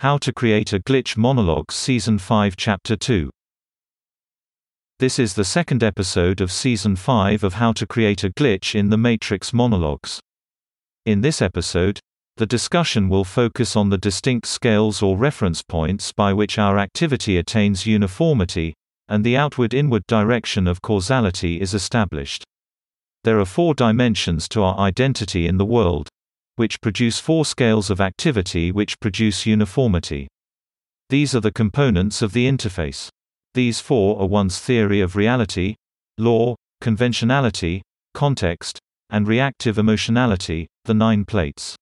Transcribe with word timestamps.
How 0.00 0.16
to 0.18 0.32
Create 0.32 0.72
a 0.72 0.78
Glitch 0.78 1.16
Monologues 1.16 1.74
Season 1.74 2.18
5 2.18 2.56
Chapter 2.56 2.94
2 2.94 3.30
This 5.00 5.18
is 5.18 5.34
the 5.34 5.44
second 5.44 5.82
episode 5.82 6.40
of 6.40 6.52
Season 6.52 6.94
5 6.94 7.42
of 7.42 7.54
How 7.54 7.72
to 7.72 7.84
Create 7.84 8.22
a 8.22 8.30
Glitch 8.30 8.76
in 8.76 8.90
the 8.90 8.96
Matrix 8.96 9.52
Monologues. 9.52 10.20
In 11.04 11.22
this 11.22 11.42
episode, 11.42 11.98
the 12.36 12.46
discussion 12.46 13.08
will 13.08 13.24
focus 13.24 13.74
on 13.74 13.88
the 13.88 13.98
distinct 13.98 14.46
scales 14.46 15.02
or 15.02 15.16
reference 15.16 15.62
points 15.62 16.12
by 16.12 16.32
which 16.32 16.60
our 16.60 16.78
activity 16.78 17.36
attains 17.36 17.84
uniformity, 17.84 18.74
and 19.08 19.24
the 19.24 19.36
outward-inward 19.36 20.06
direction 20.06 20.68
of 20.68 20.80
causality 20.80 21.60
is 21.60 21.74
established. 21.74 22.44
There 23.24 23.40
are 23.40 23.44
four 23.44 23.74
dimensions 23.74 24.48
to 24.50 24.62
our 24.62 24.78
identity 24.78 25.48
in 25.48 25.56
the 25.56 25.66
world, 25.66 26.08
which 26.58 26.80
produce 26.80 27.18
four 27.18 27.44
scales 27.44 27.90
of 27.90 28.00
activity 28.00 28.70
which 28.70 29.00
produce 29.00 29.46
uniformity. 29.46 30.28
These 31.08 31.34
are 31.34 31.40
the 31.40 31.52
components 31.52 32.20
of 32.20 32.32
the 32.32 32.46
interface. 32.46 33.08
These 33.54 33.80
four 33.80 34.20
are 34.20 34.26
one's 34.26 34.58
theory 34.58 35.00
of 35.00 35.16
reality, 35.16 35.76
law, 36.18 36.56
conventionality, 36.80 37.82
context, 38.14 38.78
and 39.10 39.26
reactive 39.26 39.78
emotionality, 39.78 40.66
the 40.84 40.94
nine 40.94 41.24
plates. 41.24 41.76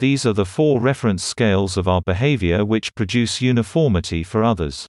These 0.00 0.26
are 0.26 0.32
the 0.32 0.44
four 0.44 0.80
reference 0.80 1.24
scales 1.24 1.76
of 1.76 1.88
our 1.88 2.02
behavior 2.02 2.64
which 2.64 2.94
produce 2.94 3.42
uniformity 3.42 4.22
for 4.22 4.42
others. 4.44 4.86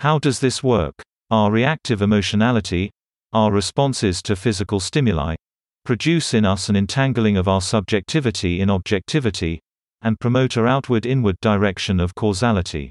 How 0.00 0.18
does 0.18 0.40
this 0.40 0.62
work? 0.62 0.94
Our 1.30 1.50
reactive 1.50 2.02
emotionality, 2.02 2.90
our 3.32 3.50
responses 3.50 4.22
to 4.22 4.36
physical 4.36 4.80
stimuli, 4.80 5.34
produce 5.84 6.32
in 6.32 6.44
us 6.44 6.68
an 6.68 6.76
entangling 6.76 7.36
of 7.36 7.46
our 7.46 7.60
subjectivity 7.60 8.60
in 8.60 8.70
objectivity, 8.70 9.60
and 10.02 10.20
promote 10.20 10.56
our 10.56 10.66
outward-inward 10.66 11.36
direction 11.40 12.00
of 12.00 12.14
causality. 12.14 12.90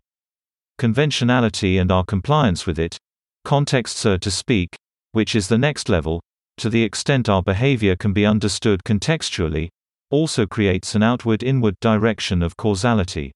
Conventionality 0.77 1.77
and 1.77 1.91
our 1.91 2.03
compliance 2.03 2.65
with 2.65 2.79
it, 2.79 2.97
context 3.45 3.97
so 3.97 4.17
to 4.17 4.31
speak, 4.31 4.75
which 5.11 5.35
is 5.35 5.47
the 5.47 5.57
next 5.57 5.89
level, 5.89 6.21
to 6.57 6.69
the 6.69 6.83
extent 6.83 7.29
our 7.29 7.41
behavior 7.41 7.95
can 7.95 8.13
be 8.13 8.25
understood 8.25 8.83
contextually, 8.83 9.69
also 10.11 10.45
creates 10.45 10.95
an 10.95 11.03
outward-inward 11.03 11.75
direction 11.81 12.43
of 12.43 12.57
causality. 12.57 13.31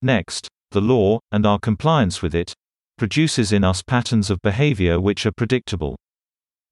Next, 0.00 0.48
the 0.70 0.80
law, 0.80 1.18
and 1.32 1.44
our 1.44 1.58
compliance 1.58 2.22
with 2.22 2.34
it, 2.34 2.54
produces 2.96 3.52
in 3.52 3.64
us 3.64 3.82
patterns 3.82 4.30
of 4.30 4.40
behavior 4.42 5.00
which 5.00 5.26
are 5.26 5.32
predictable. 5.32 5.96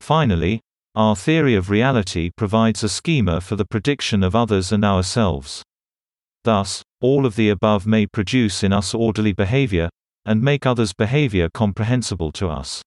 Finally, 0.01 0.61
our 0.97 1.15
theory 1.15 1.55
of 1.55 1.69
reality 1.69 2.31
provides 2.37 2.83
a 2.83 2.89
schema 2.89 3.43
for 3.43 3.55
the 3.55 3.67
prediction 3.67 4.23
of 4.23 4.35
others 4.35 4.73
and 4.73 4.83
ourselves. 4.83 5.63
Thus, 6.43 6.83
all 7.03 7.27
of 7.27 7.37
the 7.37 7.51
above 7.51 7.87
may 7.87 8.07
produce 8.07 8.63
in 8.63 8.73
us 8.73 8.95
orderly 8.95 9.35
behavior, 9.35 9.91
and 10.25 10.43
make 10.43 10.65
others' 10.65 10.95
behavior 10.95 11.51
comprehensible 11.53 12.33
to 12.33 12.49
us. 12.49 12.83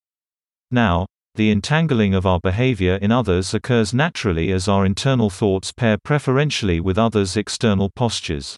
Now, 0.72 1.06
the 1.36 1.52
entangling 1.52 2.16
of 2.16 2.26
our 2.26 2.40
behavior 2.40 2.96
in 2.96 3.12
others 3.12 3.54
occurs 3.54 3.94
naturally 3.94 4.52
as 4.52 4.68
our 4.68 4.88
internal 4.88 5.30
thoughts 5.30 5.72
pair 5.72 5.98
preferentially 6.04 6.80
with 6.80 6.98
others' 6.98 7.38
external 7.38 7.92
postures. 7.92 8.58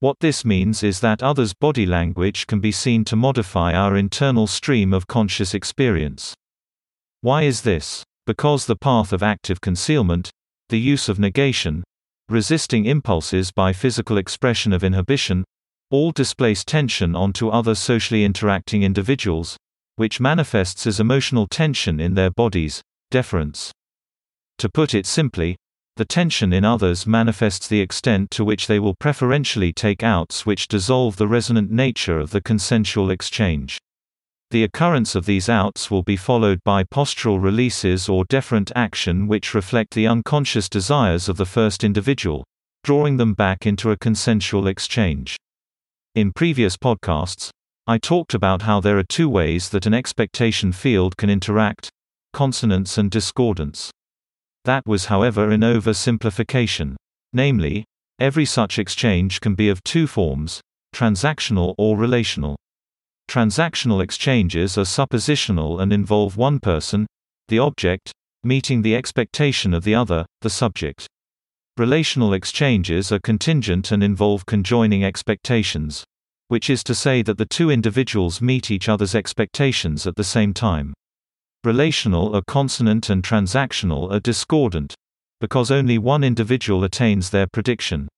What 0.00 0.16
this 0.18 0.44
means 0.44 0.82
is 0.82 0.98
that 1.00 1.22
others' 1.22 1.54
body 1.54 1.86
language 1.86 2.48
can 2.48 2.58
be 2.58 2.72
seen 2.72 3.04
to 3.04 3.14
modify 3.14 3.72
our 3.72 3.96
internal 3.96 4.48
stream 4.48 4.92
of 4.92 5.06
conscious 5.06 5.54
experience. 5.54 6.34
Why 7.20 7.42
is 7.42 7.62
this? 7.62 8.02
Because 8.26 8.66
the 8.66 8.76
path 8.76 9.12
of 9.12 9.22
active 9.22 9.60
concealment, 9.60 10.30
the 10.68 10.78
use 10.78 11.08
of 11.08 11.18
negation, 11.18 11.82
resisting 12.28 12.84
impulses 12.84 13.50
by 13.50 13.72
physical 13.72 14.16
expression 14.16 14.72
of 14.72 14.84
inhibition, 14.84 15.44
all 15.90 16.12
displace 16.12 16.64
tension 16.64 17.16
onto 17.16 17.48
other 17.48 17.74
socially 17.74 18.24
interacting 18.24 18.82
individuals, 18.82 19.56
which 19.96 20.20
manifests 20.20 20.86
as 20.86 21.00
emotional 21.00 21.46
tension 21.46 22.00
in 22.00 22.14
their 22.14 22.30
bodies, 22.30 22.80
deference. 23.10 23.72
To 24.58 24.68
put 24.68 24.94
it 24.94 25.04
simply, 25.04 25.56
the 25.96 26.04
tension 26.04 26.52
in 26.52 26.64
others 26.64 27.06
manifests 27.06 27.68
the 27.68 27.80
extent 27.80 28.30
to 28.30 28.44
which 28.44 28.66
they 28.66 28.78
will 28.78 28.94
preferentially 28.94 29.72
take 29.72 30.02
outs 30.02 30.46
which 30.46 30.68
dissolve 30.68 31.16
the 31.16 31.28
resonant 31.28 31.70
nature 31.70 32.18
of 32.18 32.30
the 32.30 32.40
consensual 32.40 33.10
exchange. 33.10 33.78
The 34.52 34.64
occurrence 34.64 35.14
of 35.14 35.24
these 35.24 35.48
outs 35.48 35.90
will 35.90 36.02
be 36.02 36.14
followed 36.14 36.62
by 36.62 36.84
postural 36.84 37.42
releases 37.42 38.06
or 38.06 38.26
deferent 38.26 38.70
action 38.76 39.26
which 39.26 39.54
reflect 39.54 39.94
the 39.94 40.06
unconscious 40.06 40.68
desires 40.68 41.26
of 41.26 41.38
the 41.38 41.46
first 41.46 41.82
individual, 41.82 42.44
drawing 42.84 43.16
them 43.16 43.32
back 43.32 43.64
into 43.64 43.90
a 43.90 43.96
consensual 43.96 44.66
exchange. 44.66 45.38
In 46.14 46.34
previous 46.34 46.76
podcasts, 46.76 47.48
I 47.86 47.96
talked 47.96 48.34
about 48.34 48.60
how 48.60 48.78
there 48.78 48.98
are 48.98 49.02
two 49.04 49.30
ways 49.30 49.70
that 49.70 49.86
an 49.86 49.94
expectation 49.94 50.70
field 50.70 51.16
can 51.16 51.30
interact 51.30 51.88
consonance 52.34 52.98
and 52.98 53.10
discordance. 53.10 53.90
That 54.66 54.82
was, 54.86 55.06
however, 55.06 55.48
an 55.48 55.62
oversimplification. 55.62 56.96
Namely, 57.32 57.86
every 58.20 58.44
such 58.44 58.78
exchange 58.78 59.40
can 59.40 59.54
be 59.54 59.70
of 59.70 59.82
two 59.82 60.06
forms 60.06 60.60
transactional 60.94 61.74
or 61.78 61.96
relational. 61.96 62.56
Transactional 63.32 64.04
exchanges 64.04 64.76
are 64.76 64.82
suppositional 64.82 65.80
and 65.80 65.90
involve 65.90 66.36
one 66.36 66.60
person, 66.60 67.06
the 67.48 67.58
object, 67.58 68.12
meeting 68.44 68.82
the 68.82 68.94
expectation 68.94 69.72
of 69.72 69.84
the 69.84 69.94
other, 69.94 70.26
the 70.42 70.50
subject. 70.50 71.06
Relational 71.78 72.34
exchanges 72.34 73.10
are 73.10 73.18
contingent 73.20 73.90
and 73.90 74.04
involve 74.04 74.44
conjoining 74.44 75.02
expectations, 75.02 76.04
which 76.48 76.68
is 76.68 76.84
to 76.84 76.94
say 76.94 77.22
that 77.22 77.38
the 77.38 77.46
two 77.46 77.70
individuals 77.70 78.42
meet 78.42 78.70
each 78.70 78.86
other's 78.86 79.14
expectations 79.14 80.06
at 80.06 80.16
the 80.16 80.24
same 80.24 80.52
time. 80.52 80.92
Relational 81.64 82.36
are 82.36 82.42
consonant 82.46 83.08
and 83.08 83.22
transactional 83.22 84.12
are 84.12 84.20
discordant, 84.20 84.94
because 85.40 85.70
only 85.70 85.96
one 85.96 86.22
individual 86.22 86.84
attains 86.84 87.30
their 87.30 87.46
prediction. 87.50 88.08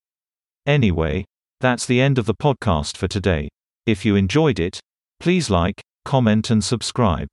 Anyway, 0.67 1.25
that's 1.61 1.87
the 1.87 2.01
end 2.01 2.19
of 2.19 2.27
the 2.27 2.35
podcast 2.35 2.97
for 2.97 3.07
today. 3.07 3.49
If 3.87 4.05
you 4.05 4.17
enjoyed 4.17 4.59
it, 4.59 4.81
Please 5.21 5.51
like, 5.51 5.81
comment 6.05 6.51
and 6.51 6.63
subscribe. 6.63 7.29